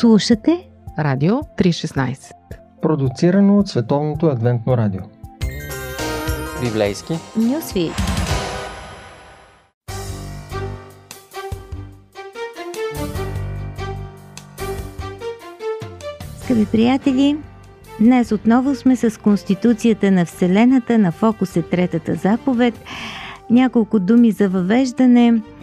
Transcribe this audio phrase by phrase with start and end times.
[0.00, 2.32] Слушате Радио 316
[2.82, 5.00] Продуцирано от Световното адвентно радио.
[6.62, 7.12] Библейски.
[7.36, 7.90] Нюсви
[16.44, 17.36] Скъпи приятели,
[18.00, 22.74] днес отново сме с Конституцията на Вселената, на фокус е третата заповед.
[23.50, 25.42] Няколко думи за въвеждане–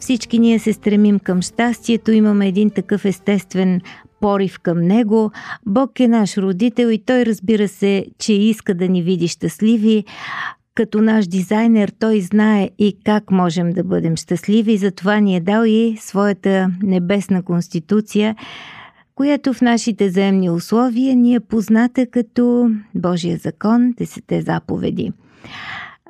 [0.00, 3.80] всички ние се стремим към щастието, имаме един такъв естествен
[4.20, 5.30] порив към него.
[5.66, 10.04] Бог е наш родител и той разбира се, че иска да ни види щастливи.
[10.74, 15.64] Като наш дизайнер той знае и как можем да бъдем щастливи, затова ни е дал
[15.64, 18.36] и своята небесна конституция,
[19.14, 25.12] която в нашите земни условия ни е позната като Божия закон, десете заповеди.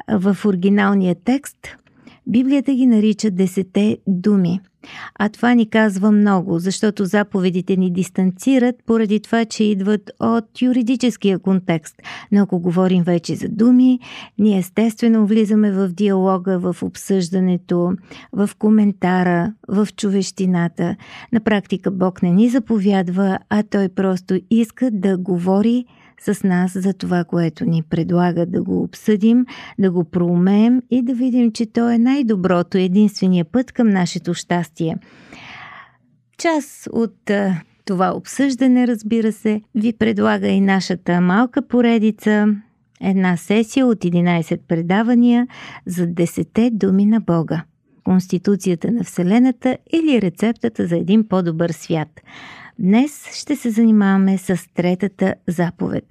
[0.08, 1.56] В оригиналния текст–
[2.28, 4.60] Библията ги нарича десете думи.
[5.18, 11.38] А това ни казва много, защото заповедите ни дистанцират поради това, че идват от юридическия
[11.38, 12.02] контекст.
[12.32, 13.98] Но ако говорим вече за думи,
[14.38, 17.92] ние естествено влизаме в диалога, в обсъждането,
[18.32, 20.96] в коментара, в човещината.
[21.32, 25.84] На практика Бог не ни заповядва, а Той просто иска да говори
[26.20, 29.46] с нас за това, което ни предлага да го обсъдим,
[29.78, 34.96] да го проумеем и да видим, че то е най-доброто, единствения път към нашето щастие.
[36.38, 37.30] Част от
[37.84, 42.46] това обсъждане, разбира се, ви предлага и нашата малка поредица,
[43.00, 45.46] една сесия от 11 предавания
[45.86, 47.64] за 10 думи на Бога.
[48.04, 52.08] Конституцията на Вселената или рецептата за един по-добър свят–
[52.80, 56.04] Днес ще се занимаваме с третата заповед.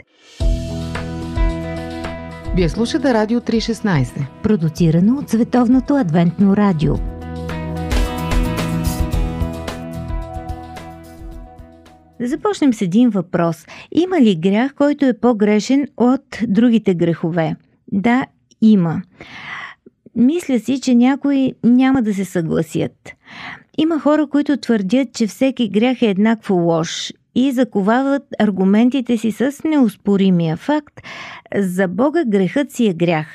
[2.55, 6.95] Вие слушате Радио 316, продуцирано от Световното адвентно радио.
[12.19, 13.65] Да започнем с един въпрос.
[13.91, 17.55] Има ли грях, който е по-грешен от другите грехове?
[17.91, 18.25] Да,
[18.61, 19.01] има.
[20.15, 23.13] Мисля си, че някои няма да се съгласят.
[23.77, 29.51] Има хора, които твърдят, че всеки грях е еднакво лош и заковават аргументите си с
[29.65, 31.01] неуспоримия факт
[31.55, 33.27] за Бога грехът си е грях.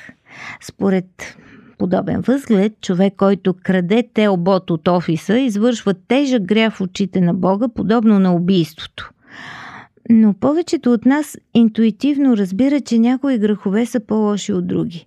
[0.63, 1.37] Според
[1.79, 7.69] подобен възглед, човек, който краде телбот от офиса, извършва тежък грях в очите на Бога,
[7.69, 9.11] подобно на убийството.
[10.11, 15.07] Но повечето от нас интуитивно разбира, че някои грехове са по-лоши от други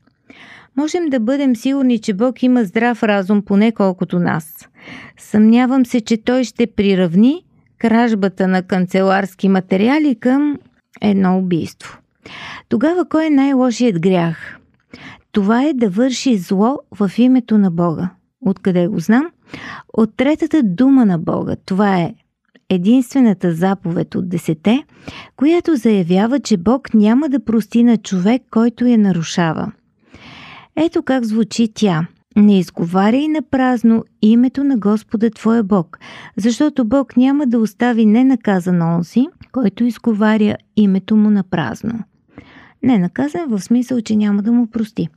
[0.77, 4.67] можем да бъдем сигурни, че Бог има здрав разум, поне колкото нас.
[5.17, 7.43] Съмнявам се, че Той ще приравни
[7.77, 10.57] кражбата на канцеларски материали към
[11.01, 11.97] едно убийство.
[12.69, 14.59] Тогава кой е най-лошият грях?
[15.31, 18.09] Това е да върши зло в името на Бога.
[18.41, 19.29] Откъде го знам?
[19.93, 21.55] От третата дума на Бога.
[21.65, 22.13] Това е
[22.69, 24.83] единствената заповед от десете,
[25.35, 29.71] която заявява, че Бог няма да прости на човек, който я нарушава–
[30.77, 32.07] ето как звучи тя.
[32.37, 35.99] Не изговаряй на празно името на Господа Твоя Бог,
[36.37, 41.99] защото Бог няма да остави ненаказан онзи, който изговаря името му на празно.
[42.83, 45.07] Не наказан в смисъл, че няма да му прости.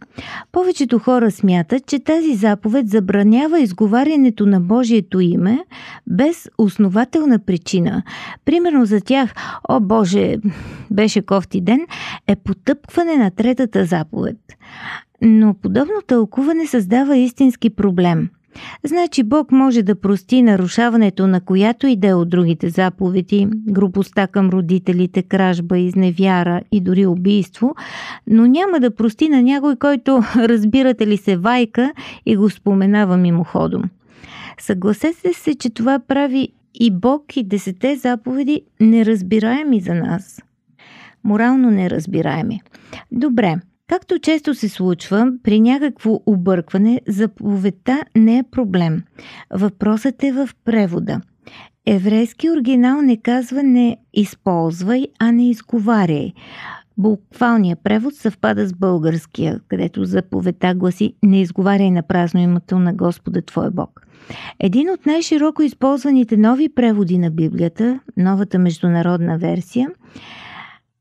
[0.53, 5.59] Повечето хора смятат, че тази заповед забранява изговарянето на Божието име
[6.07, 8.03] без основателна причина.
[8.45, 9.35] Примерно за тях,
[9.69, 10.37] о Боже,
[10.91, 11.81] беше кофти ден,
[12.27, 14.37] е потъпкване на третата заповед.
[15.23, 18.29] Но подобно тълкуване създава истински проблем.
[18.85, 24.27] Значи Бог може да прости нарушаването на която и да е от другите заповеди, грубостта
[24.27, 27.75] към родителите, кражба, изневяра и дори убийство,
[28.27, 31.93] но няма да прости на някой, който, разбирате ли се, вайка
[32.27, 33.83] и го споменава мимоходом.
[34.61, 40.43] Съгласете се, че това прави и Бог и десете заповеди неразбираеми за нас.
[41.25, 42.61] Морално неразбираеми.
[43.13, 43.57] Добре,
[43.89, 49.03] Както често се случва, при някакво объркване заповедта не е проблем.
[49.51, 51.21] Въпросът е в превода.
[51.87, 56.33] Еврейски оригинал не казва не използвай, а не изговаряй.
[56.99, 63.43] Буквалният превод съвпада с българския, където заповедта гласи не изговаряй на празно името на Господа
[63.43, 64.07] Твой Бог.
[64.61, 69.89] Един от най-широко използваните нови преводи на Библията, новата международна версия,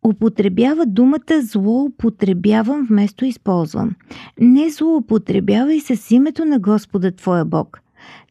[0.08, 3.96] употребява думата злоупотребявам вместо използвам.
[4.40, 7.82] Не злоупотребявай с името на Господа Твоя Бог.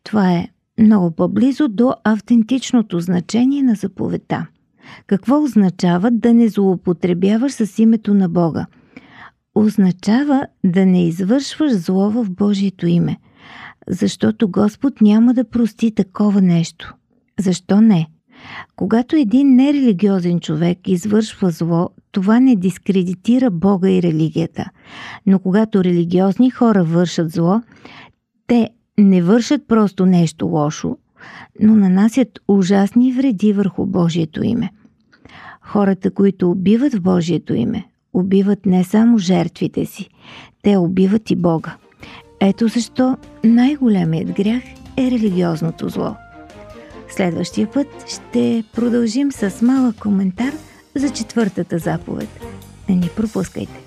[0.04, 4.46] Това е много по-близо до автентичното значение на заповедта.
[5.06, 8.66] Какво означава да не злоупотребяваш с името на Бога?
[9.54, 13.16] Означава да не извършваш зло в Божието име,
[13.88, 16.94] защото Господ няма да прости такова нещо.
[17.40, 18.06] Защо не?
[18.76, 24.70] Когато един нерелигиозен човек извършва зло, това не дискредитира Бога и религията.
[25.26, 27.60] Но когато религиозни хора вършат зло,
[28.46, 30.96] те не вършат просто нещо лошо,
[31.60, 34.70] но нанасят ужасни вреди върху Божието име.
[35.60, 40.08] Хората, които убиват в Божието име, убиват не само жертвите си,
[40.62, 41.76] те убиват и Бога.
[42.40, 44.62] Ето защо най-големият грях
[44.96, 46.16] е религиозното зло.
[47.08, 50.52] Следващия път ще продължим с малък коментар
[50.94, 52.28] за четвъртата заповед.
[52.88, 53.80] Не ни пропускайте!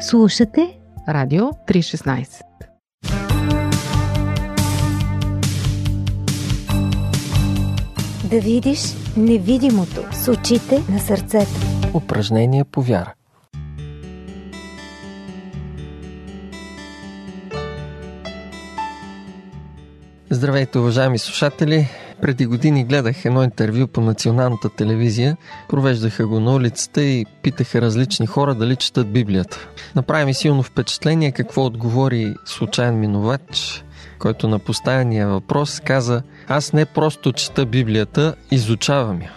[0.00, 0.78] Слушате
[1.08, 2.40] Радио 316
[8.30, 8.80] Да видиш
[9.16, 11.50] невидимото с очите на сърцето.
[11.94, 13.14] Упражнение по вяра.
[20.32, 21.88] Здравейте, уважаеми слушатели!
[22.22, 25.36] Преди години гледах едно интервю по националната телевизия.
[25.68, 29.68] Провеждаха го на улицата и питаха различни хора дали четат Библията.
[29.96, 33.84] Направи ми силно впечатление какво отговори случайен минувач,
[34.18, 39.32] който на поставения въпрос каза Аз не просто чета Библията, изучавам я.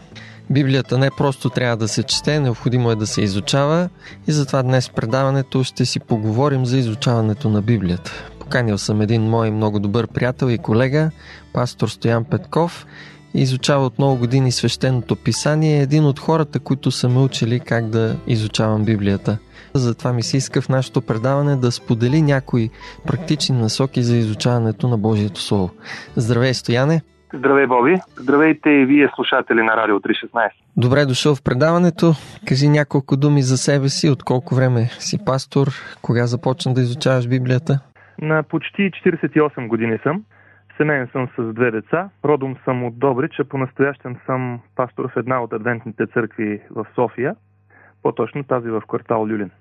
[0.50, 3.90] Библията не просто трябва да се чете, необходимо е да се изучава
[4.28, 8.12] и затова днес в предаването ще си поговорим за изучаването на Библията.
[8.54, 11.10] Поканил съм един мой много добър приятел и колега,
[11.54, 12.86] пастор Стоян Петков,
[13.34, 15.80] и изучава от много години свещеното писание.
[15.80, 19.38] Е един от хората, които са ме учили как да изучавам Библията.
[19.74, 22.70] Затова ми се иска в нашето предаване да сподели някои
[23.08, 25.70] практични насоки за изучаването на Божието Слово.
[26.16, 27.02] Здравей, Стояне!
[27.34, 27.98] Здравей, Боби!
[28.18, 30.50] Здравейте и вие, слушатели на Радио 316.
[30.78, 32.14] Добре дошъл в предаването.
[32.48, 35.68] Кажи няколко думи за себе си, от колко време си пастор,
[36.02, 37.80] кога започна да изучаваш Библията?
[38.22, 40.24] На почти 48 години съм.
[40.78, 42.10] Семейен съм с две деца.
[42.26, 47.36] Родом съм от Добрич, а по-настоящем съм пастор в една от адвентните църкви в София,
[48.04, 49.52] по-точно тази в квартал Люлин.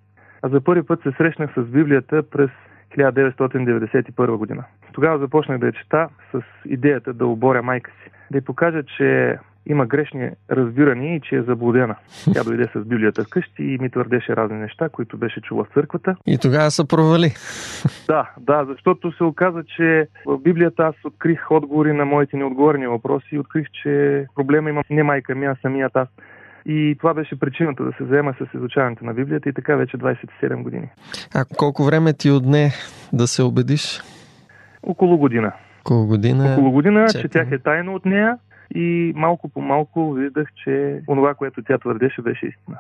[0.43, 2.50] А за първи път се срещнах с Библията през
[2.96, 4.64] 1991 година.
[4.93, 9.38] Тогава започнах да я чета с идеята да оборя майка си, да й покажа, че
[9.66, 11.96] има грешни разбирания и че е заблудена.
[12.32, 16.16] Тя дойде с Библията вкъщи и ми твърдеше разни неща, които беше чула в църквата.
[16.26, 17.30] И тогава се провали.
[18.06, 23.26] Да, да, защото се оказа, че в Библията аз открих отговори на моите неотговорни въпроси
[23.32, 26.08] и открих, че проблема има не майка ми, а самият аз.
[26.66, 30.62] И това беше причината да се заема с изучаването на Библията и така вече 27
[30.62, 30.88] години.
[31.34, 32.70] А колко време ти отне
[33.12, 34.02] да се убедиш?
[34.82, 35.52] Около година.
[35.80, 36.52] Около година.
[36.52, 38.38] Около година, че тях е тайно от нея
[38.74, 42.78] и малко по малко виждах, че онова, което тя твърдеше, беше истина.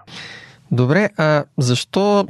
[0.72, 2.26] Добре, а защо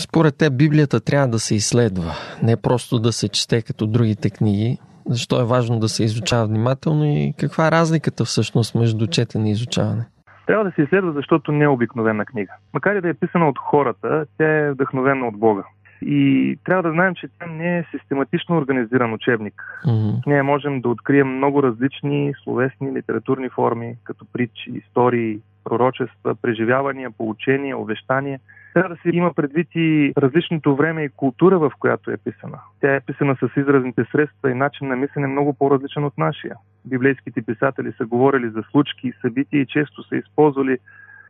[0.00, 2.12] според те Библията трябва да се изследва?
[2.42, 4.78] Не просто да се чете като другите книги.
[5.06, 9.52] Защо е важно да се изучава внимателно и каква е разликата всъщност между четене и
[9.52, 10.04] изучаване?
[10.46, 12.52] Трябва да се изследва, защото не е обикновена книга.
[12.74, 15.64] Макар и да е писана от хората, тя е вдъхновена от Бога.
[16.02, 19.62] И трябва да знаем, че тя не е систематично организиран учебник.
[19.86, 20.22] Mm-hmm.
[20.22, 27.10] В нея можем да открием много различни словесни литературни форми, като притчи, истории, пророчества, преживявания,
[27.10, 28.40] получения, увещания.
[28.74, 32.58] Трябва да се има предвид и различното време и култура, в която е писана.
[32.80, 36.56] Тя е писана с изразните средства и начин на мислене много по-различен от нашия.
[36.84, 40.78] Библейските писатели са говорили за случки и събития и често са използвали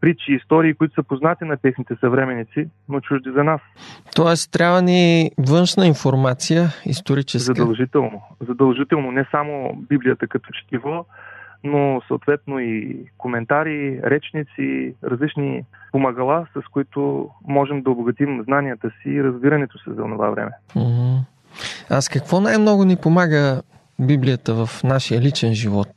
[0.01, 3.61] притчи и истории, които са познати на техните съвременици, но чужди за нас.
[4.15, 7.55] Тоест трябва ни външна информация, историческа.
[7.55, 8.23] Задължително.
[8.49, 9.13] Задължително.
[9.13, 11.07] Не само Библията като четиво,
[11.65, 15.63] но съответно и коментари, речници, различни
[15.93, 20.51] помагала, с които можем да обогатим знанията си и разбирането си за това време.
[20.77, 21.19] Mm-hmm.
[21.91, 23.63] А с какво най-много ни помага
[23.99, 25.89] Библията в нашия личен живот?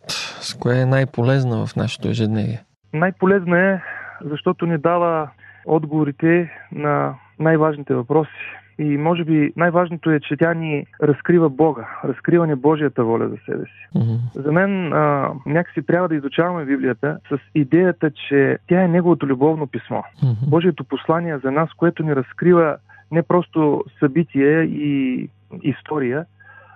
[0.41, 2.63] С кое е най-полезна в нашето ежедневие?
[2.93, 3.81] Най-полезна е,
[4.21, 5.29] защото ни дава
[5.65, 8.31] отговорите на най-важните въпроси.
[8.79, 13.37] И може би най-важното е, че тя ни разкрива Бога, разкрива ни Божията воля за
[13.45, 13.87] себе си.
[13.95, 14.41] Mm-hmm.
[14.41, 19.67] За мен а, някакси трябва да изучаваме Библията с идеята, че тя е Неговото любовно
[19.67, 19.97] писмо.
[19.97, 20.49] Mm-hmm.
[20.49, 22.77] Божието послание за нас, което ни разкрива
[23.11, 25.29] не просто събитие и
[25.63, 26.25] история,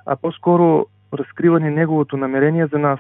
[0.06, 3.00] а по-скоро разкрива ни Неговото намерение за нас,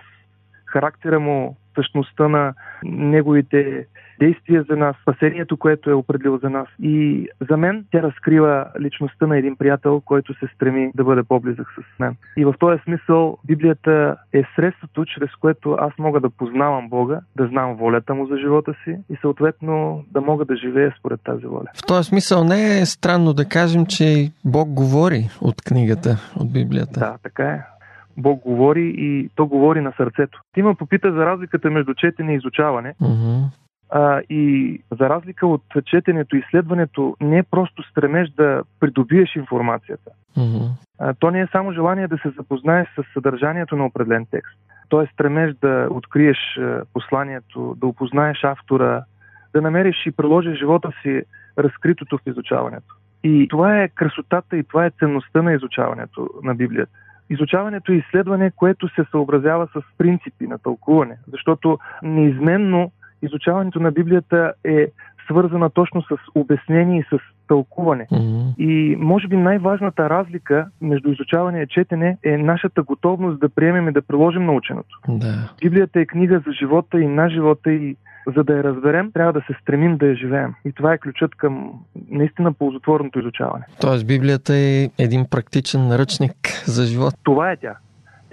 [0.65, 2.53] характера му, същността на
[2.84, 3.86] неговите
[4.20, 6.68] действия за нас, спасението, което е определил за нас.
[6.82, 11.68] И за мен тя разкрива личността на един приятел, който се стреми да бъде по-близък
[11.68, 12.15] с мен.
[12.38, 17.48] И в този смисъл Библията е средството, чрез което аз мога да познавам Бога, да
[17.48, 21.65] знам волята му за живота си и съответно да мога да живея според тази воля.
[21.75, 27.00] В този смисъл не е странно да кажем, че Бог говори от книгата, от Библията.
[27.00, 27.62] Да, така е.
[28.17, 30.41] Бог говори и то говори на сърцето.
[30.53, 32.93] Ти ме попита за разликата между четене и изучаване.
[33.01, 33.43] Mm-hmm.
[33.89, 40.12] А, и за разлика от четенето и изследването, не е просто стремеж да придобиеш информацията.
[40.38, 40.70] Mm-hmm.
[41.00, 44.58] А, то не е само желание да се запознаеш с съдържанието на определен текст.
[44.89, 46.38] То е стремеж да откриеш
[46.93, 49.03] посланието, да опознаеш автора,
[49.53, 51.22] да намериш и приложиш живота си
[51.58, 52.96] разкритото в изучаването.
[53.24, 56.91] И това е красотата и това е ценността на изучаването на Библията.
[57.30, 62.92] Изучаването е изследване, което се съобразява с принципи на тълкуване, защото неизменно
[63.24, 64.88] изучаването на Библията е
[65.25, 68.08] свързана точно с обяснение и с тълкуване.
[68.12, 68.56] Mm-hmm.
[68.58, 73.92] И може би най-важната разлика между изучаване и четене е нашата готовност да приемем и
[73.92, 75.00] да приложим наученото.
[75.08, 75.50] Да.
[75.62, 77.96] Библията е книга за живота и на живота и
[78.36, 80.53] за да я разберем, трябва да се стремим да я живеем.
[80.65, 81.72] И това е ключът към
[82.10, 83.65] наистина ползотворното изучаване.
[83.82, 87.13] Тоест Библията е един практичен наръчник за живот.
[87.24, 87.75] Това е тя.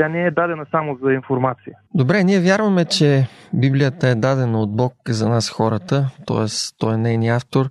[0.00, 1.75] Тя не е дадена само за информация.
[1.95, 6.47] Добре, ние вярваме, че Библията е дадена от Бог за нас хората, т.е.
[6.78, 7.66] той е нейният автор,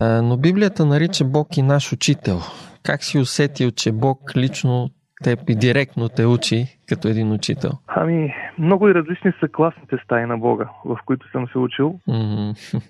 [0.00, 2.38] но Библията нарича Бог и наш учител.
[2.82, 4.88] Как си усетил, че Бог лично
[5.24, 7.70] теб и директно те учи като един учител?
[7.86, 11.94] Ами, много и различни са класните стаи на Бога, в които съм се учил.
[12.08, 12.82] Mm-hmm.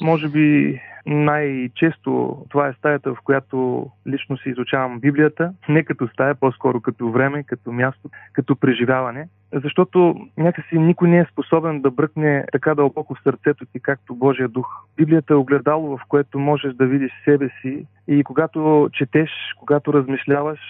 [0.00, 6.34] Може би най-често това е стаята, в която лично си изучавам Библията, не като стая,
[6.34, 12.44] по-скоро като време, като място, като преживяване, защото някакси никой не е способен да бръкне
[12.52, 14.66] така дълбоко в сърцето ти, както Божия дух.
[14.96, 20.60] Библията е огледало, в което можеш да видиш себе си и когато четеш, когато размишляваш,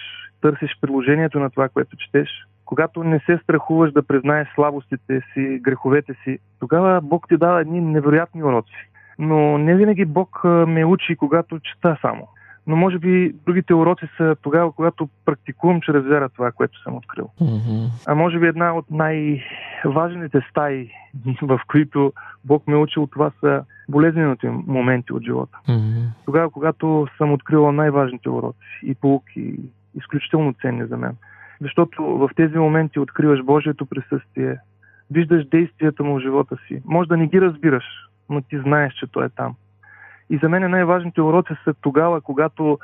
[0.41, 2.29] търсиш приложението на това, което четеш,
[2.65, 7.81] когато не се страхуваш да признаеш слабостите си, греховете си, тогава Бог ти дава едни
[7.81, 8.90] невероятни уроци.
[9.21, 12.27] Но не винаги Бог ме учи, когато чета само.
[12.67, 17.29] Но може би другите уроци са тогава, когато практикувам чрез вера това, което съм открил.
[17.41, 17.89] Mm-hmm.
[18.07, 20.89] А може би една от най-важните стаи,
[21.41, 22.13] в които
[22.45, 25.57] Бог ме учил, това са болезнените моменти от живота.
[25.67, 26.05] Mm-hmm.
[26.25, 29.55] Тогава, когато съм открила най-важните уроци и полуки,
[29.97, 31.15] изключително ценни за мен.
[31.61, 34.57] Защото в тези моменти откриваш Божието присъствие,
[35.11, 36.81] виждаш действията му в живота си.
[36.85, 37.83] Може да не ги разбираш,
[38.31, 39.55] но ти знаеш, че той е там.
[40.29, 42.79] И за мен най-важните уроци са тогава, когато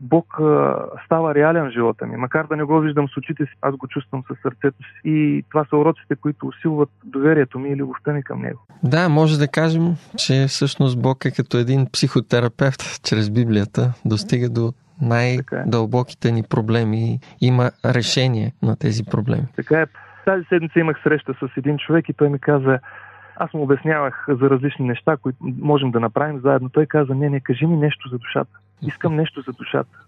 [0.00, 2.16] Бог а, става реален в живота ми.
[2.16, 5.00] Макар да не го виждам с очите си, аз го чувствам със сърцето си.
[5.04, 8.66] И това са уроците, които усилват доверието ми и любовта ми към Него.
[8.82, 9.82] Да, може да кажем,
[10.16, 17.46] че всъщност Бог е като един психотерапевт чрез Библията, достига до най-дълбоките ни проблеми и
[17.46, 19.46] има решение на тези проблеми.
[19.56, 19.86] Така е.
[20.24, 22.78] Тази седмица имах среща с един човек и той ми каза,
[23.40, 26.68] аз му обяснявах за различни неща, които можем да направим заедно.
[26.68, 28.58] Той каза, не, не, кажи ми нещо за душата.
[28.82, 29.98] Искам нещо за душата.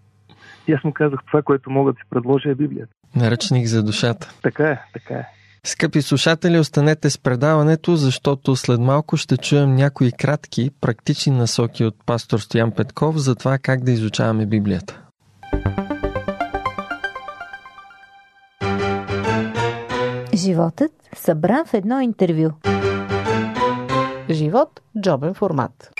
[0.69, 2.93] И аз му казах, това, което мога да си предложа е Библията.
[3.17, 4.35] Наръчник за душата.
[4.43, 5.27] Така е, така е.
[5.65, 11.95] Скъпи слушатели, останете с предаването, защото след малко ще чуем някои кратки, практични насоки от
[12.07, 15.01] пастор Стоян Петков за това как да изучаваме Библията.
[20.35, 22.51] Животът събран в едно интервю.
[24.35, 25.91] Живот– джобен формат.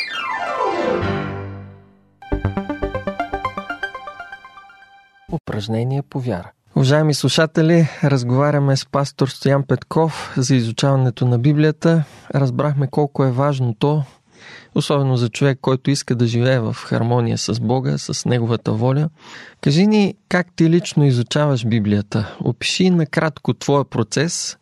[5.33, 6.51] Упражнение по вяра.
[6.77, 12.05] Уважаеми слушатели, разговаряме с пастор Стоян Петков за изучаването на Библията.
[12.35, 14.03] Разбрахме колко е важно то,
[14.75, 19.09] особено за човек, който иска да живее в хармония с Бога, с Неговата воля.
[19.61, 22.37] Кажи ни как ти лично изучаваш Библията.
[22.45, 24.59] Опиши накратко твоя процес,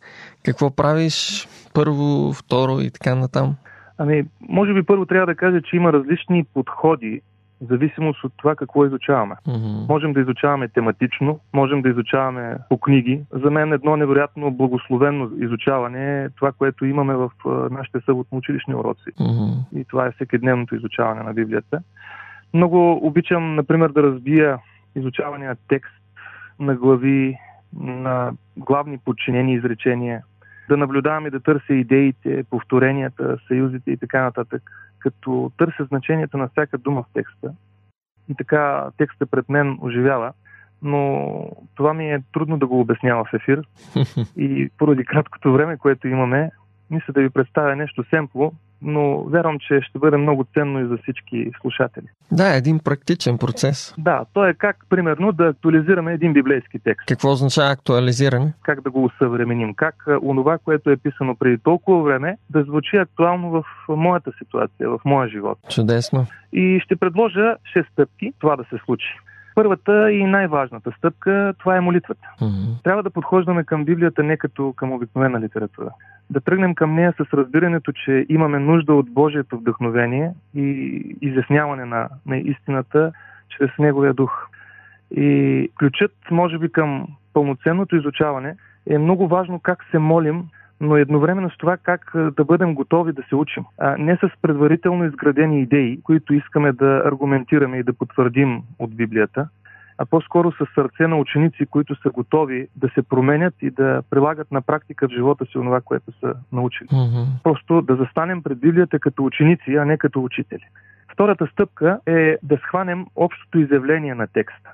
[0.49, 3.55] какво правиш първо, второ и така натам.
[3.97, 7.21] Ами, може би първо трябва да кажа, че има различни подходи
[7.61, 9.35] в зависимост от това какво изучаваме.
[9.47, 9.89] Mm-hmm.
[9.89, 13.21] Можем да изучаваме тематично, можем да изучаваме по книги.
[13.31, 17.31] За мен едно невероятно благословено изучаване е това, което имаме в
[17.71, 19.09] нашите съботно-училищни уроци.
[19.19, 19.79] Mm-hmm.
[19.79, 21.81] И това е всекидневното изучаване на Библията.
[22.53, 24.59] Много обичам, например, да разбия
[24.95, 25.93] изучавания текст
[26.59, 27.37] на глави,
[27.79, 30.23] на главни подчинени изречения,
[30.69, 34.61] да наблюдавам и да търся идеите, повторенията, съюзите и така нататък,
[34.99, 37.53] като търся значението на всяка дума в текста.
[38.29, 40.33] И така текста пред мен оживява,
[40.81, 41.27] но
[41.75, 43.61] това ми е трудно да го обяснява в ефир.
[44.37, 46.51] И поради краткото време, което имаме,
[46.89, 50.97] Мисля да ви представя нещо семпло, но вярвам, че ще бъде много ценно и за
[50.97, 52.05] всички слушатели.
[52.31, 53.93] Да, един практичен процес.
[53.97, 57.07] Да, то е как, примерно, да актуализираме един библейски текст.
[57.07, 58.53] Какво означава актуализиране?
[58.63, 59.73] Как да го усъвременим?
[59.73, 64.99] Как онова, което е писано преди толкова време, да звучи актуално в моята ситуация, в
[65.05, 65.57] моя живот.
[65.69, 66.25] Чудесно.
[66.53, 69.19] И ще предложа 6 стъпки това да се случи.
[69.55, 72.27] Първата и най-важната стъпка това е молитвата.
[72.41, 72.83] Mm-hmm.
[72.83, 75.89] Трябва да подхождаме към Библията не като към обикновена литература.
[76.29, 80.65] Да тръгнем към нея с разбирането, че имаме нужда от Божието вдъхновение и
[81.21, 83.11] изясняване на, на истината
[83.49, 84.47] чрез Неговия дух.
[85.11, 88.55] И ключът, може би, към пълноценното изучаване
[88.89, 90.43] е много важно как се молим
[90.81, 93.63] но едновременно с това как да бъдем готови да се учим.
[93.77, 99.47] А не с предварително изградени идеи, които искаме да аргументираме и да потвърдим от Библията,
[99.97, 104.51] а по-скоро с сърце на ученици, които са готови да се променят и да прилагат
[104.51, 106.87] на практика в живота си това, което са научили.
[106.87, 107.25] Mm-hmm.
[107.43, 110.63] Просто да застанем пред Библията като ученици, а не като учители.
[111.13, 114.69] Втората стъпка е да схванем общото изявление на текста.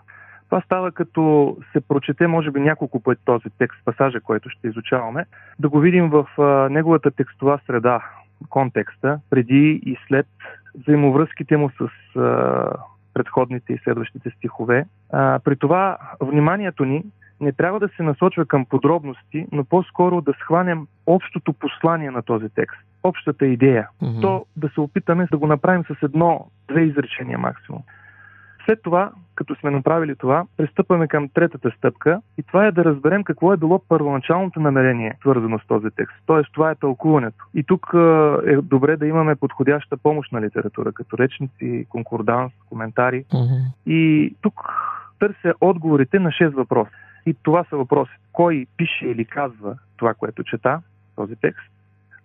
[0.46, 5.26] Това става като се прочете, може би, няколко пъти този текст, пасажа, който ще изучаваме,
[5.60, 8.02] да го видим в а, неговата текстова среда,
[8.50, 10.28] контекста, преди и след
[10.76, 12.70] взаимовръзките му с а,
[13.14, 14.86] предходните и следващите стихове.
[15.12, 17.04] А, при това вниманието ни
[17.42, 22.50] не трябва да се насочва към подробности, но по-скоро да схванем общото послание на този
[22.50, 23.88] текст, общата идея.
[24.04, 24.22] Mm-hmm.
[24.22, 27.82] То да се опитаме да го направим с едно-две изречения максимум.
[28.66, 33.24] След това, като сме направили това, пристъпваме към третата стъпка и това е да разберем
[33.24, 36.16] какво е било първоначалното намерение, свързано с този текст.
[36.26, 37.46] Тоест, това е тълкуването.
[37.54, 37.92] И тук
[38.48, 43.24] е добре да имаме подходяща помощна литература, като речници, конкорданс, коментари.
[43.24, 43.92] Mm-hmm.
[43.92, 44.62] И тук
[45.20, 46.92] търся отговорите на 6 въпроса.
[47.26, 48.12] И това са въпроси.
[48.32, 50.82] Кой пише или казва това, което чета,
[51.16, 51.72] този текст?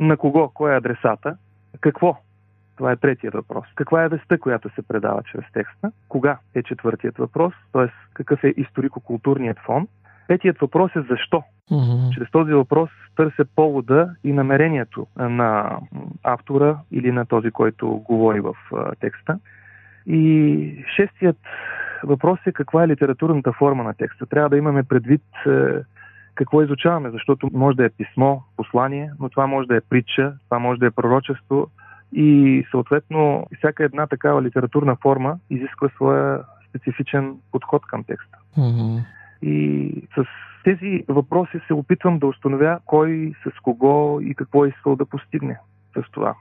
[0.01, 0.49] На кого?
[0.55, 1.37] Кой е адресата?
[1.81, 2.17] Какво
[2.81, 3.67] това е третият въпрос.
[3.75, 5.93] Каква е веста, която се предава чрез текста?
[6.09, 7.55] Кога е четвъртият въпрос?
[7.73, 7.87] Т.е.
[8.15, 9.89] какъв е историко-културният фон?
[10.29, 11.43] Петият въпрос е защо?
[11.71, 12.15] Mm-hmm.
[12.15, 15.79] Чрез този въпрос търся повода и намерението на
[16.23, 18.55] автора или на този, който говори в
[19.01, 19.39] текста.
[20.07, 21.39] И шестият
[22.05, 24.27] въпрос е каква е литературната форма на текста.
[24.27, 25.23] Трябва да имаме предвид
[26.35, 30.59] какво изучаваме, защото може да е писмо, послание, но това може да е притча, това
[30.59, 31.69] може да е пророчество,
[32.13, 38.39] и съответно всяка една такава литературна форма изисква своя специфичен подход към текста.
[38.59, 39.05] Mm-hmm.
[39.43, 40.25] И с
[40.65, 45.59] тези въпроси се опитвам да установя кой с кого и какво е искал да постигне
[45.97, 46.35] с това.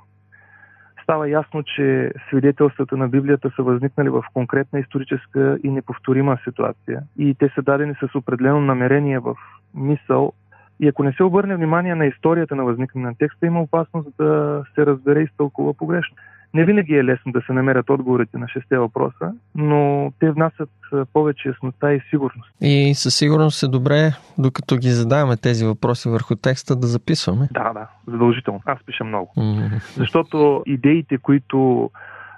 [1.04, 7.36] Става ясно, че свидетелствата на Библията са възникнали в конкретна историческа и неповторима ситуация и
[7.40, 9.36] те са дадени с определено намерение в
[9.76, 10.34] мисъл
[10.80, 14.64] и ако не се обърне внимание на историята на възникване на текста, има опасност да
[14.76, 16.16] се разбере и стълкува погрешно.
[16.54, 20.70] Не винаги е лесно да се намерят отговорите на шесте въпроса, но те внасят
[21.14, 22.50] повече яснота и сигурност.
[22.62, 27.48] И със сигурност е добре, докато ги задаваме тези въпроси върху текста, да записваме.
[27.52, 28.62] Да, да, задължително.
[28.66, 29.34] Аз пиша много.
[29.38, 29.98] Mm-hmm.
[29.98, 31.90] Защото идеите, които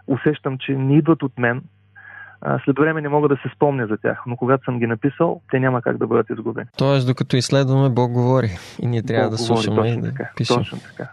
[0.07, 1.61] усещам, че не идват от мен,
[2.65, 5.59] след време не мога да се спомня за тях, но когато съм ги написал, те
[5.59, 6.67] няма как да бъдат изгубени.
[6.77, 8.49] Тоест, докато изследваме, Бог говори
[8.81, 10.57] и ние трябва Бог да говори, слушаме точно и да така, пишем.
[10.57, 11.09] Точно така.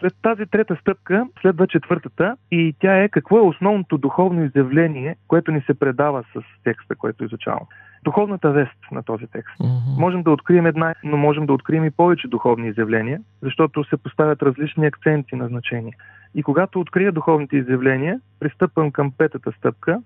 [0.00, 5.52] След тази трета стъпка следва четвъртата и тя е какво е основното духовно изявление, което
[5.52, 7.66] ни се предава с текста, който изучавам.
[8.04, 9.58] Духовната вест на този текст.
[9.58, 9.98] Mm-hmm.
[9.98, 14.42] Можем да открием една, но можем да открием и повече духовни изявления, защото се поставят
[14.42, 15.92] различни акценти на значение.
[16.34, 20.00] И когато открия духовните изявления, пристъпвам към петата стъпка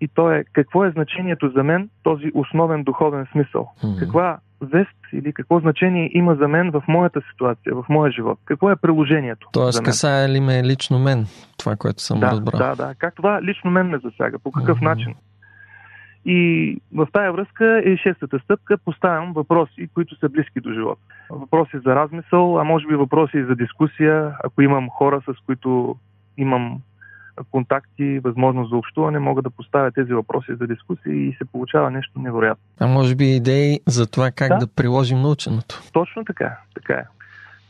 [0.00, 3.68] и то е какво е значението за мен този основен духовен смисъл.
[3.82, 3.98] Mm-hmm.
[3.98, 8.38] Каква вест или какво значение има за мен в моята ситуация, в моя живот?
[8.44, 9.48] Какво е приложението?
[9.52, 11.26] Тоест, касае ли ме лично мен,
[11.58, 12.58] това, което съм да, разбрал?
[12.58, 12.94] да, да.
[12.98, 14.38] Как това лично мен ме засяга?
[14.38, 14.84] По какъв Мгм.
[14.84, 15.14] начин?
[16.28, 18.78] И в тая връзка е шестата стъпка.
[18.78, 21.00] Поставям въпроси, които са близки до живота.
[21.30, 24.36] Въпроси за размисъл, а може би въпроси за дискусия.
[24.44, 25.96] Ако имам хора, с които
[26.36, 26.80] имам
[27.50, 32.18] контакти, възможност за общуване, мога да поставя тези въпроси за дискусия и се получава нещо
[32.18, 32.64] невероятно.
[32.80, 34.66] А може би идеи за това как да, Да.
[34.66, 35.82] приложим наученото.
[35.92, 37.04] Точно така, така е.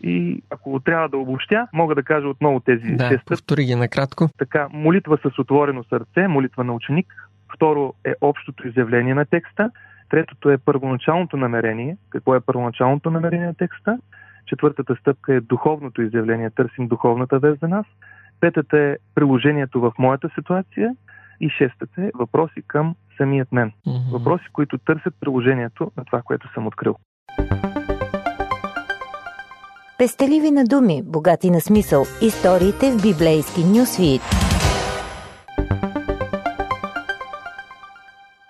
[0.02, 4.28] И ако трябва да обобщя, мога да кажа отново тези Да, шест повтори ги накратко.
[4.38, 7.25] Така, молитва с отворено сърце, молитва на ученик.
[7.54, 9.70] Второ е общото изявление на текста.
[10.11, 11.96] Третото е първоначалното намерение.
[12.11, 13.98] Какво е първоначалното намерение на текста?
[14.46, 16.50] Четвъртата стъпка е духовното изявление.
[16.50, 17.87] Търсим духовната вест за нас.
[18.40, 20.94] Петата е приложението в моята ситуация.
[21.40, 23.72] И шестата е въпроси към самият мен.
[24.12, 26.96] Въпроси, които търсят приложението на това, което съм открил.
[29.98, 32.02] Пестеливи на думи, богати на смисъл.
[32.22, 34.45] Историите в библейски нюсвит.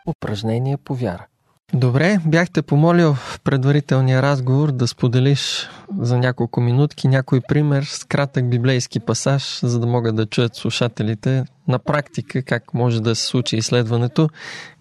[0.06, 1.26] Упражнение по вяра.
[1.74, 8.50] Добре, бяхте помолил в предварителния разговор да споделиш за няколко минутки някой пример с кратък
[8.50, 13.56] библейски пасаж, за да могат да чуят слушателите на практика как може да се случи
[13.56, 14.28] изследването.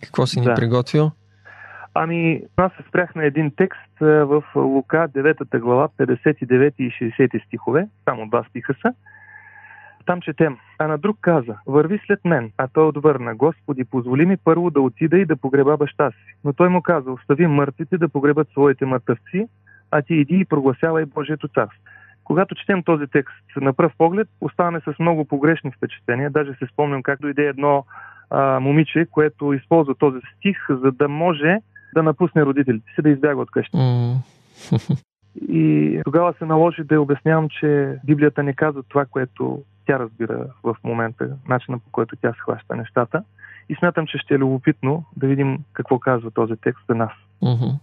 [0.03, 0.53] Какво си ни да.
[0.53, 1.11] приготвил?
[1.93, 7.87] Ами, аз се спрях на един текст в Лука 9 глава, 59 и 60 стихове,
[8.09, 8.93] само два стиха са.
[10.05, 10.57] Там четем.
[10.79, 12.51] А на друг каза, върви след мен.
[12.57, 16.35] А той отвърна, Господи, позволи ми първо да отида и да погреба баща си.
[16.43, 19.47] Но той му каза, остави мъртвите да погребат своите мъртъвци,
[19.91, 21.79] а ти иди и прогласявай Божието царство.
[22.23, 26.29] Когато четем този текст на пръв поглед, оставаме с много погрешни впечатления.
[26.29, 27.85] Даже се спомням как дойде едно
[28.29, 31.57] а, момиче, което използва този стих, за да може
[31.93, 33.77] да напусне родителите си, да избяга от къща.
[33.77, 34.15] Mm.
[35.49, 40.75] И тогава се наложи да обяснявам, че Библията не казва това, което тя разбира в
[40.83, 43.23] момента, начина по който тя схваща нещата.
[43.69, 47.11] И смятам, че ще е любопитно да видим какво казва този текст за нас.
[47.43, 47.79] Mm-hmm.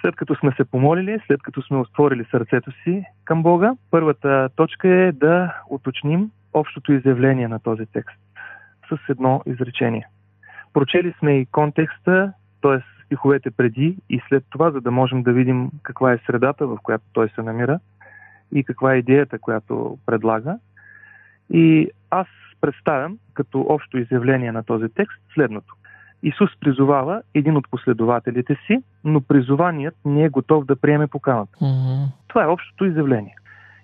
[0.00, 4.88] След като сме се помолили, след като сме отворили сърцето си към Бога, първата точка
[4.88, 8.18] е да уточним общото изявление на този текст
[8.88, 10.08] с едно изречение.
[10.72, 13.04] Прочели сме и контекста, т.е.
[13.04, 17.04] стиховете преди и след това, за да можем да видим каква е средата, в която
[17.12, 17.80] той се намира
[18.54, 20.58] и каква е идеята, която предлага.
[21.50, 22.26] И аз
[22.60, 25.74] представям като общо изявление на този текст следното.
[26.22, 31.58] Исус призовава един от последователите си, но призованият не е готов да приеме поканата.
[31.58, 32.06] Mm-hmm.
[32.28, 33.34] Това е общото изявление.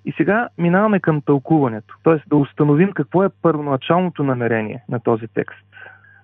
[0.04, 2.28] И сега минаваме към тълкуването, т.е.
[2.28, 5.66] да установим какво е първоначалното намерение на този текст.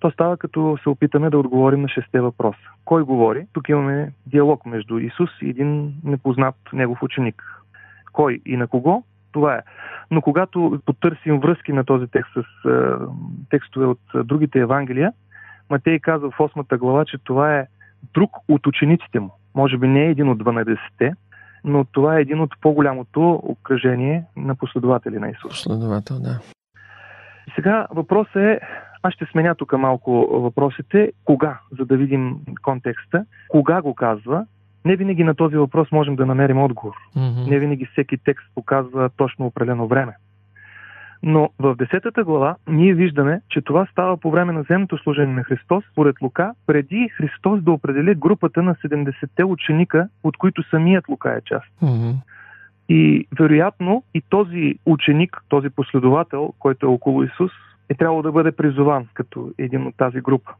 [0.00, 2.68] То става като се опитаме да отговорим на шесте въпроса.
[2.84, 3.46] Кой говори?
[3.52, 7.42] Тук имаме диалог между Исус и един непознат негов ученик.
[8.12, 9.02] Кой и на кого?
[9.32, 9.60] Това е.
[10.10, 12.72] Но когато потърсим връзки на този текст с е,
[13.50, 15.12] текстове от другите Евангелия,
[15.70, 17.66] Матей казва в 8 глава, че това е
[18.14, 19.30] друг от учениците му.
[19.54, 21.12] Може би не е един от 12-те,
[21.64, 25.50] но това е един от по-голямото окръжение на последователи на Исус.
[25.50, 26.40] Последовател, да.
[27.54, 28.60] Сега въпросът е,
[29.02, 34.46] аз ще сменя тук малко въпросите, кога, за да видим контекста, кога го казва,
[34.84, 36.94] не винаги на този въпрос можем да намерим отговор.
[37.16, 37.50] Mm-hmm.
[37.50, 40.12] Не винаги всеки текст показва точно определено време.
[41.22, 45.44] Но в 10 глава ние виждаме, че това става по време на земното служение на
[45.44, 51.32] Христос, според Лука, преди Христос да определи групата на 70-те ученика, от които самият Лука
[51.32, 51.66] е част.
[51.82, 52.14] Mm-hmm.
[52.88, 57.52] И вероятно и този ученик, този последовател, който е около Исус,
[57.88, 60.50] е трябвало да бъде призован като един от тази група.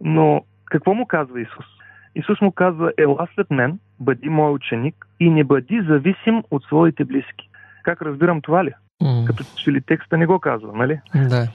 [0.00, 1.66] Но какво му казва Исус?
[2.14, 7.04] Исус му казва, ела след мен, бъди мой ученик и не бъди зависим от своите
[7.04, 7.48] близки.
[7.82, 8.72] Как разбирам това ли?
[9.02, 9.26] Mm.
[9.26, 11.00] Като че ли текста не го казва, нали?
[11.14, 11.48] Да.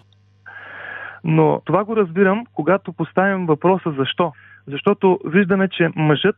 [1.24, 4.34] Но това го разбирам, когато поставим въпроса защо.
[4.68, 6.38] Защото виждаме, че мъжът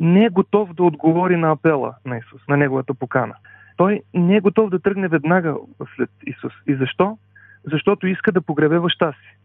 [0.00, 3.34] не е готов да отговори на апела на Исус, на неговата покана.
[3.76, 5.54] Той не е готов да тръгне веднага
[5.96, 6.52] след Исус.
[6.66, 7.18] И защо?
[7.72, 9.38] Защото иска да погребе баща си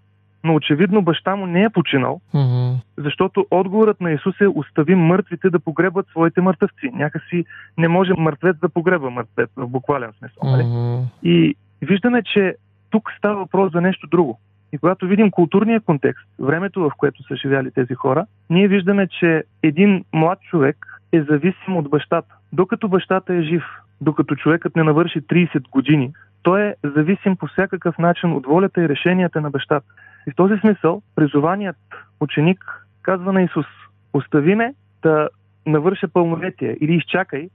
[0.48, 2.76] но очевидно баща му не е починал, mm-hmm.
[2.98, 6.90] защото отговорът на Исус е остави мъртвите да погребат своите мъртъвци.
[6.94, 7.46] Някакси
[7.78, 10.44] не може мъртвец да погреба мъртвец в буквален смисъл.
[10.44, 11.04] Mm-hmm.
[11.24, 12.56] И виждаме, че
[12.90, 14.40] тук става въпрос за нещо друго.
[14.74, 19.44] И когато видим културния контекст, времето в което са живяли тези хора, ние виждаме, че
[19.64, 20.78] един млад човек
[21.12, 22.36] е зависим от бащата.
[22.54, 23.64] Докато бащата е жив,
[24.02, 28.89] докато човекът не навърши 30 години, той е зависим по всякакъв начин от волята и
[28.89, 29.86] решенията на бащата.
[30.28, 31.78] И в този смисъл, призованият
[32.19, 33.65] ученик казва на Исус,
[34.13, 35.30] остави ме да
[35.65, 37.50] навърша пълнолетие или изчакай,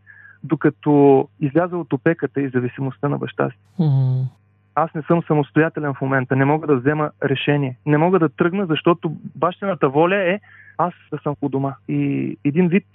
[0.44, 3.56] докато изляза от опеката и зависимостта на баща си.
[3.78, 4.24] Mm-hmm.
[4.74, 7.76] Аз не съм самостоятелен в момента, не мога да взема решение.
[7.86, 10.40] Не мога да тръгна, защото бащината воля е
[10.78, 11.74] аз да съм у дома.
[11.88, 12.86] И един вид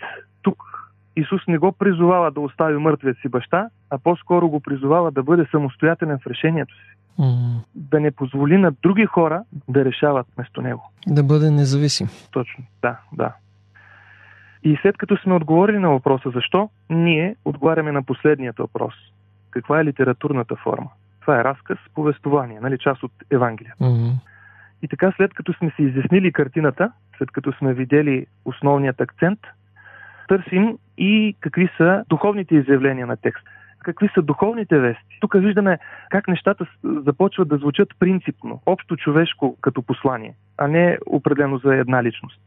[0.41, 0.86] тук
[1.17, 5.45] Исус не го призовава да остави мъртвия си баща, а по-скоро го призовава да бъде
[5.51, 6.97] самостоятелен в решението си.
[7.19, 7.63] Mm.
[7.75, 10.91] Да не позволи на други хора да решават вместо него.
[11.07, 12.07] Да бъде независим.
[12.31, 13.33] Точно, да, да.
[14.63, 18.93] И след като сме отговорили на въпроса защо, ние отговаряме на последният въпрос.
[19.49, 20.89] Каква е литературната форма?
[21.21, 23.73] Това е разказ, повествование, нали, част от Евангелия.
[23.81, 24.13] Mm-hmm.
[24.81, 29.39] И така, след като сме си изяснили картината, след като сме видели основният акцент,
[30.27, 33.47] търсим и какви са духовните изявления на текст
[33.87, 35.17] какви са духовните вести.
[35.21, 41.57] Тук виждаме как нещата започват да звучат принципно, общо човешко като послание, а не определено
[41.57, 42.39] за една личност.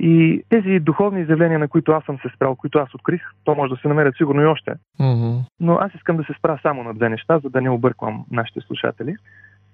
[0.00, 3.74] И тези духовни изявления, на които аз съм се спрял, които аз открих, то може
[3.74, 4.72] да се намерят сигурно и още.
[5.00, 5.40] Mm-hmm.
[5.60, 8.60] Но аз искам да се спра само на две неща, за да не обърквам нашите
[8.60, 9.16] слушатели.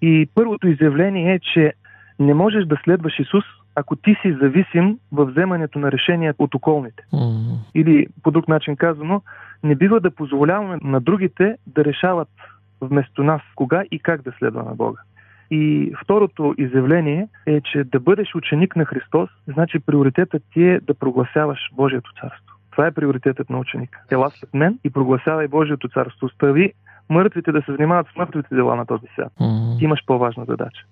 [0.03, 1.73] И първото изявление е, че
[2.19, 3.45] не можеш да следваш Исус,
[3.79, 7.03] ако ти си зависим в вземането на решения от околните.
[7.13, 7.59] Mm-hmm.
[7.75, 9.23] Или по друг начин казано,
[9.63, 12.29] не бива да позволяваме на другите да решават
[12.81, 15.01] вместо нас кога и как да следваме Бога.
[15.51, 20.95] И второто изявление е, че да бъдеш ученик на Христос, значи приоритетът ти е да
[20.95, 22.55] прогласяваш Божието царство.
[22.71, 24.01] Това е приоритетът на ученика.
[24.11, 26.27] Ела след мен и прогласявай Божието царство.
[26.27, 26.73] Остави
[27.11, 29.33] мъртвите да се занимават с мъртвите дела на този свят.
[29.41, 29.83] Mm-hmm.
[29.83, 30.85] Имаш по-важна задача.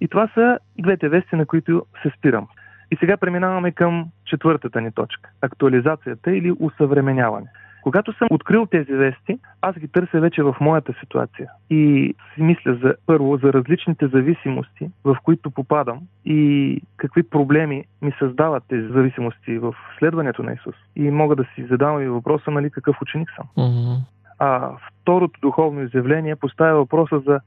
[0.00, 2.48] И това са двете вести, на които се спирам.
[2.90, 7.46] И сега преминаваме към четвъртата ни точка актуализацията или усъвременяване.
[7.82, 12.74] Когато съм открил тези вести, аз ги търся вече в моята ситуация и си мисля
[12.74, 19.58] за първо за различните зависимости, в които попадам и какви проблеми ми създават тези зависимости
[19.58, 20.74] в следването на Исус.
[20.96, 23.46] И мога да си задавам и въпроса, нали, какъв ученик съм.
[23.56, 23.96] Mm-hmm.
[24.38, 27.40] А второто духовно изявление поставя въпроса за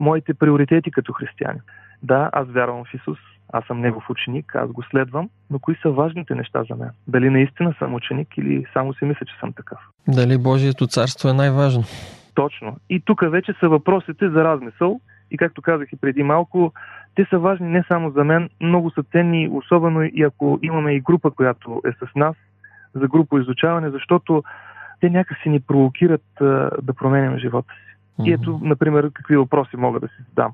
[0.00, 1.60] моите приоритети като християни.
[2.02, 3.18] Да, аз вярвам в Исус,
[3.52, 6.90] аз съм Негов ученик, аз го следвам, но кои са важните неща за мен?
[7.08, 9.78] Дали наистина съм ученик или само си мисля, че съм такъв?
[10.08, 11.84] Дали Божието царство е най-важно?
[12.34, 12.76] Точно.
[12.90, 15.00] И тук вече са въпросите за размисъл.
[15.30, 16.72] И както казах и преди малко,
[17.14, 21.00] те са важни не само за мен, много са ценни, особено и ако имаме и
[21.00, 22.36] група, която е с нас,
[22.94, 24.42] за група изучаване, защото
[25.00, 27.90] те някакси ни провокират а, да променяме живота си.
[28.28, 30.52] И ето, например, какви въпроси мога да си задам.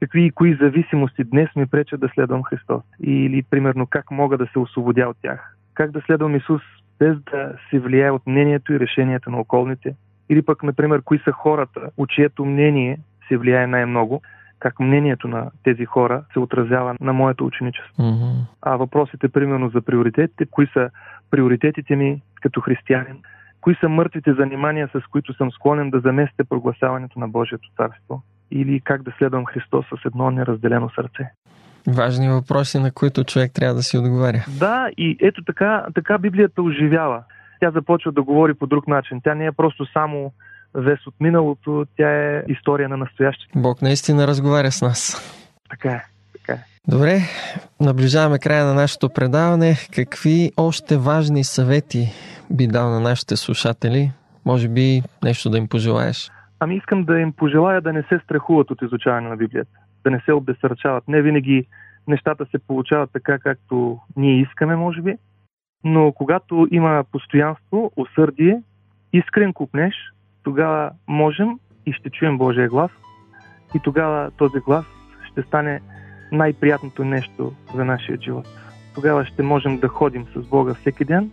[0.00, 2.82] Какви и кои зависимости днес ми пречат да следвам Христос?
[3.02, 5.56] Или, примерно, как мога да се освободя от тях?
[5.74, 6.62] Как да следвам Исус
[6.98, 9.94] без да се влияе от мнението и решенията на околните?
[10.28, 14.22] Или пък, например, кои са хората, от чието мнение се влияе най-много?
[14.58, 18.02] Как мнението на тези хора се отразява на моето ученичество?
[18.02, 18.34] Mm-hmm.
[18.62, 20.90] А въпросите, примерно, за приоритетите, кои са
[21.30, 23.16] приоритетите ми като християнин?
[23.60, 28.22] Кои са мъртвите занимания, с които съм склонен да заместя прогласяването на Божието царство?
[28.50, 31.30] Или как да следвам Христос с едно неразделено сърце?
[31.88, 34.44] Важни въпроси, на които човек трябва да си отговаря.
[34.58, 37.22] Да, и ето така, така Библията оживява.
[37.60, 39.20] Тя започва да говори по друг начин.
[39.24, 40.32] Тя не е просто само
[40.74, 43.58] вест от миналото, тя е история на настоящето.
[43.58, 45.22] Бог наистина разговаря с нас.
[45.70, 46.02] Така е.
[46.32, 46.64] Така е.
[46.88, 47.20] Добре,
[47.80, 49.76] наближаваме края на нашето предаване.
[49.94, 52.12] Какви още важни съвети
[52.50, 54.12] би дал на нашите слушатели?
[54.44, 56.30] Може би нещо да им пожелаеш?
[56.60, 60.20] Ами искам да им пожелая да не се страхуват от изучаване на Библията, да не
[60.20, 61.08] се обесърчават.
[61.08, 61.66] Не винаги
[62.08, 65.16] нещата се получават така, както ние искаме, може би,
[65.84, 68.62] но когато има постоянство, усърдие,
[69.12, 69.94] искрен купнеш,
[70.42, 72.90] тогава можем и ще чуем Божия глас
[73.74, 74.84] и тогава този глас
[75.32, 75.80] ще стане
[76.32, 78.46] най-приятното нещо за нашия живот.
[78.94, 81.30] Тогава ще можем да ходим с Бога всеки ден,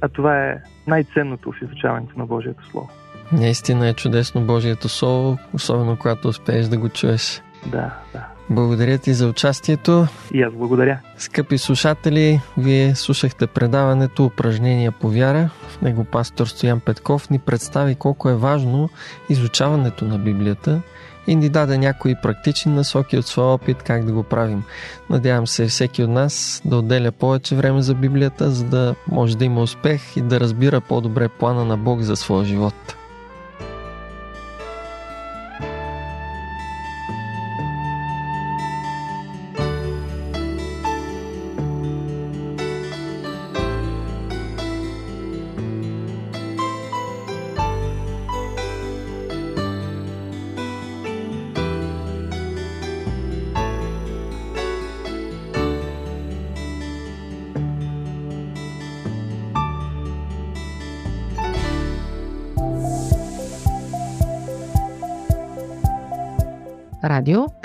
[0.00, 3.01] а това е най-ценното в изучаването на Божието Слово.
[3.32, 7.42] Наистина е чудесно Божието Слово, особено когато успееш да го чуеш.
[7.66, 8.26] Да, да.
[8.50, 10.06] Благодаря ти за участието.
[10.34, 10.98] И аз благодаря.
[11.18, 15.50] Скъпи слушатели, вие слушахте предаването Упражнения по вяра.
[15.68, 18.88] В него пастор Стоян Петков ни представи колко е важно
[19.28, 20.80] изучаването на Библията
[21.26, 24.62] и ни даде някои практични насоки от своя опит как да го правим.
[25.10, 29.44] Надявам се всеки от нас да отделя повече време за Библията, за да може да
[29.44, 32.96] има успех и да разбира по-добре плана на Бог за своя живот.